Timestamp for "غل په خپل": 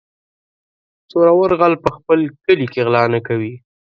1.59-2.19